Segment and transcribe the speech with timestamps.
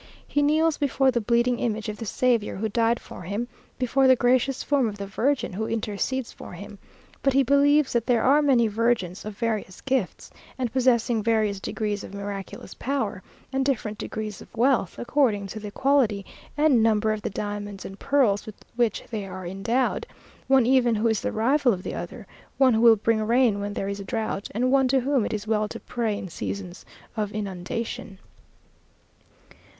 [0.27, 4.15] He kneels before the bleeding image of the Saviour who died for him, before the
[4.15, 6.79] gracious form of the Virgin who intercedes for him;
[7.21, 12.03] but he believes that there are many Virgins, of various gifts, and possessing various degrees
[12.03, 13.21] of miraculous power
[13.53, 16.25] and different degrees of wealth, according to the quality
[16.57, 20.07] and number of the diamonds and pearls with which they are endowed
[20.47, 22.25] one even who is the rival of the other
[22.57, 25.45] one who will bring rain when there is drought, and one to whom it is
[25.45, 28.17] well to pray in seasons of inundation.